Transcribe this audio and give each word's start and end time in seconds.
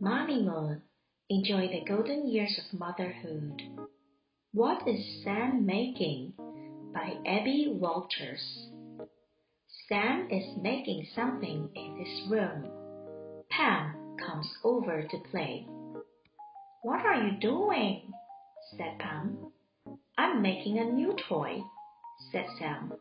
Mommy 0.00 0.42
Moon, 0.42 0.82
enjoy 1.30 1.68
the 1.68 1.84
golden 1.86 2.28
years 2.28 2.58
of 2.58 2.78
motherhood. 2.78 3.62
What 4.52 4.86
is 4.88 5.22
Sam 5.22 5.64
making? 5.64 6.34
By 6.92 7.16
Abby 7.24 7.76
Walters. 7.80 8.68
Sam 9.88 10.28
is 10.30 10.56
making 10.60 11.06
something 11.14 11.68
in 11.74 11.96
his 11.96 12.30
room. 12.30 12.66
Pam 13.50 14.16
comes 14.18 14.48
over 14.64 15.02
to 15.02 15.18
play. 15.30 15.66
What 16.82 17.06
are 17.06 17.26
you 17.26 17.38
doing? 17.38 18.12
said 18.76 18.98
Pam. 18.98 19.52
I'm 20.18 20.42
making 20.42 20.78
a 20.78 20.84
new 20.84 21.14
toy, 21.28 21.62
said 22.32 22.46
Sam. 22.58 22.92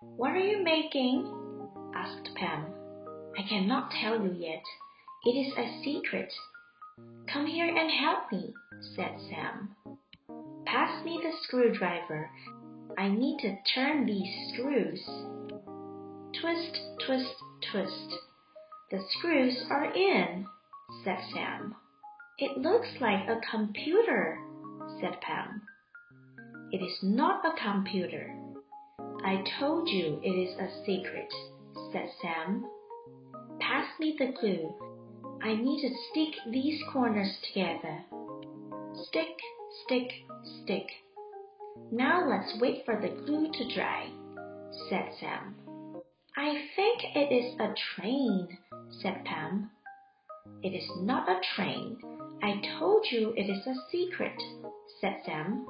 What 0.00 0.32
are 0.32 0.38
you 0.38 0.64
making? 0.64 1.32
asked 1.94 2.34
Pam. 2.34 2.66
I 3.38 3.42
cannot 3.48 3.92
tell 3.92 4.20
you 4.20 4.32
yet. 4.32 4.62
It 5.24 5.36
is 5.38 5.52
a 5.56 5.82
secret. 5.84 6.32
Come 7.32 7.46
here 7.46 7.68
and 7.68 7.88
help 7.88 8.32
me, 8.32 8.52
said 8.96 9.14
Sam. 9.30 9.68
Pass 10.66 11.04
me 11.04 11.20
the 11.22 11.30
screwdriver. 11.44 12.28
I 12.98 13.08
need 13.08 13.38
to 13.42 13.56
turn 13.72 14.04
these 14.04 14.52
screws. 14.52 15.00
Twist, 16.40 16.76
twist, 17.06 17.34
twist. 17.70 18.14
The 18.90 18.98
screws 19.10 19.64
are 19.70 19.94
in, 19.94 20.44
said 21.04 21.18
Sam. 21.32 21.76
It 22.38 22.58
looks 22.58 22.88
like 23.00 23.28
a 23.28 23.40
computer, 23.48 24.40
said 25.00 25.20
Pam. 25.20 25.62
It 26.72 26.78
is 26.78 26.98
not 27.00 27.44
a 27.44 27.62
computer. 27.62 28.34
I 29.24 29.44
told 29.60 29.88
you 29.88 30.20
it 30.24 30.30
is 30.30 30.58
a 30.58 30.84
secret, 30.84 31.32
said 31.92 32.10
Sam. 32.20 32.64
Pass 33.60 33.86
me 34.00 34.16
the 34.18 34.32
glue. 34.40 34.74
I 35.44 35.56
need 35.56 35.82
to 35.82 35.94
stick 36.10 36.52
these 36.52 36.80
corners 36.92 37.36
together. 37.48 38.04
Stick, 39.08 39.36
stick, 39.84 40.12
stick. 40.62 40.86
Now 41.90 42.28
let's 42.28 42.60
wait 42.60 42.84
for 42.84 42.94
the 43.00 43.08
glue 43.08 43.50
to 43.50 43.74
dry, 43.74 44.08
said 44.88 45.10
Sam. 45.18 45.56
I 46.36 46.68
think 46.76 47.02
it 47.16 47.32
is 47.32 47.58
a 47.58 47.74
train, 47.96 48.56
said 49.02 49.24
Pam. 49.24 49.70
It 50.62 50.70
is 50.70 50.88
not 51.00 51.28
a 51.28 51.40
train. 51.56 51.98
I 52.40 52.62
told 52.78 53.04
you 53.10 53.34
it 53.36 53.50
is 53.50 53.66
a 53.66 53.74
secret, 53.90 54.40
said 55.00 55.16
Sam. 55.26 55.66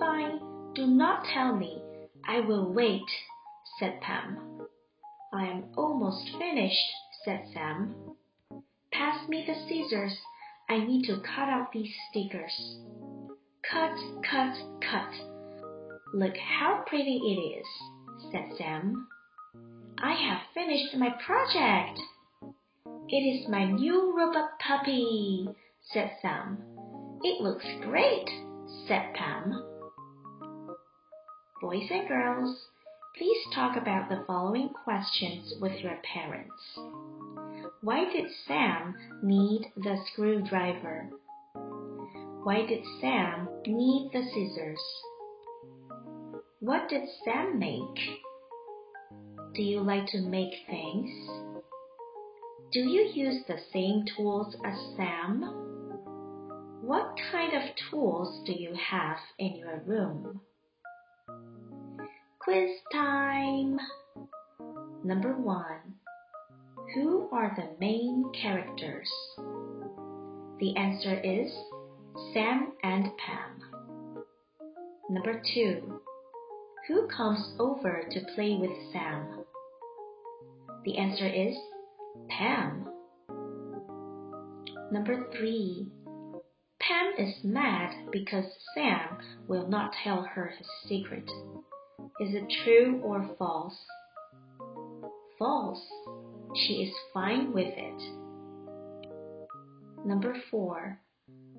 Fine, 0.00 0.74
do 0.74 0.88
not 0.88 1.24
tell 1.32 1.54
me. 1.54 1.80
I 2.26 2.40
will 2.40 2.72
wait, 2.72 3.08
said 3.78 4.00
Pam. 4.00 4.66
I 5.32 5.46
am 5.46 5.64
almost 5.76 6.28
finished, 6.38 6.90
said 7.24 7.44
Sam. 7.54 7.94
Pass 9.02 9.28
me 9.28 9.44
the 9.44 9.54
scissors. 9.66 10.16
I 10.68 10.78
need 10.78 11.06
to 11.06 11.20
cut 11.22 11.48
out 11.48 11.72
these 11.72 11.92
stickers. 12.08 12.78
Cut, 13.68 13.98
cut, 14.30 14.56
cut. 14.80 15.12
Look 16.14 16.36
how 16.36 16.84
pretty 16.86 17.16
it 17.16 17.58
is, 17.58 17.66
said 18.30 18.56
Sam. 18.56 19.08
I 19.98 20.12
have 20.12 20.42
finished 20.54 20.94
my 20.94 21.10
project. 21.26 21.98
It 23.08 23.16
is 23.16 23.48
my 23.48 23.64
new 23.64 24.16
robot 24.16 24.50
puppy, 24.60 25.48
said 25.92 26.12
Sam. 26.22 26.58
It 27.24 27.40
looks 27.42 27.66
great, 27.80 28.30
said 28.86 29.14
Pam. 29.14 29.64
Boys 31.60 31.88
and 31.90 32.06
girls, 32.06 32.68
please 33.16 33.44
talk 33.54 33.76
about 33.76 34.08
the 34.08 34.24
following 34.26 34.70
questions 34.84 35.54
with 35.60 35.78
your 35.80 35.98
parents. 36.14 36.78
Why 37.82 38.10
did 38.10 38.30
Sam 38.46 38.94
need 39.22 39.70
the 39.76 39.98
screwdriver? 40.06 41.10
Why 42.42 42.64
did 42.66 42.82
Sam 43.00 43.48
need 43.66 44.10
the 44.12 44.22
scissors? 44.22 44.80
What 46.60 46.88
did 46.88 47.02
Sam 47.24 47.58
make? 47.58 48.00
Do 49.54 49.62
you 49.62 49.80
like 49.80 50.06
to 50.08 50.22
make 50.22 50.54
things? 50.66 51.10
Do 52.72 52.80
you 52.80 53.10
use 53.12 53.44
the 53.46 53.58
same 53.72 54.04
tools 54.16 54.56
as 54.64 54.78
Sam? 54.96 55.42
What 56.80 57.18
kind 57.30 57.52
of 57.52 57.76
tools 57.90 58.42
do 58.46 58.52
you 58.52 58.74
have 58.74 59.18
in 59.38 59.56
your 59.56 59.82
room? 59.84 60.40
Quiz 62.44 62.70
time! 62.90 63.78
Number 65.04 65.32
one. 65.32 65.94
Who 66.92 67.28
are 67.30 67.54
the 67.54 67.68
main 67.78 68.32
characters? 68.32 69.08
The 70.58 70.74
answer 70.76 71.20
is 71.20 71.52
Sam 72.34 72.72
and 72.82 73.10
Pam. 73.16 74.24
Number 75.08 75.40
two. 75.54 76.00
Who 76.88 77.06
comes 77.06 77.54
over 77.60 78.02
to 78.10 78.34
play 78.34 78.56
with 78.56 78.76
Sam? 78.92 79.44
The 80.84 80.98
answer 80.98 81.28
is 81.28 81.56
Pam. 82.28 82.88
Number 84.90 85.28
three. 85.38 85.92
Pam 86.80 87.12
is 87.18 87.44
mad 87.44 88.10
because 88.10 88.46
Sam 88.74 89.18
will 89.46 89.68
not 89.68 89.92
tell 90.02 90.22
her 90.22 90.52
his 90.58 90.66
secret. 90.88 91.30
Is 92.20 92.34
it 92.34 92.52
true 92.64 93.00
or 93.02 93.28
false? 93.38 93.76
False. 95.38 95.82
She 96.54 96.84
is 96.84 96.94
fine 97.12 97.52
with 97.52 97.72
it. 97.76 98.02
Number 100.04 100.36
four. 100.50 100.98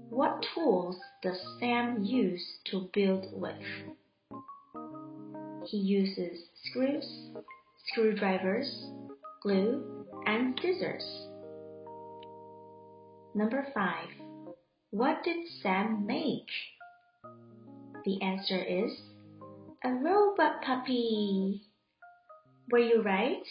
What 0.09 0.45
tools 0.53 0.97
does 1.21 1.39
Sam 1.59 2.03
use 2.03 2.45
to 2.65 2.89
build 2.93 3.27
with? 3.33 3.55
He 5.65 5.77
uses 5.77 6.45
screws, 6.65 7.31
screwdrivers, 7.87 8.87
glue, 9.41 10.05
and 10.25 10.59
scissors. 10.61 11.03
Number 13.33 13.65
five. 13.73 14.09
What 14.91 15.23
did 15.23 15.47
Sam 15.61 16.05
make? 16.05 16.49
The 18.05 18.21
answer 18.21 18.61
is 18.61 18.91
a 19.83 19.91
robot 19.91 20.61
puppy. 20.61 21.61
Were 22.71 22.79
you 22.79 23.01
right? 23.01 23.45